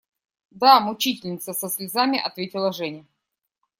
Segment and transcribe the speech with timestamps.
[0.49, 0.79] Да…
[0.79, 3.05] мучительница!– со слезами ответила Женя.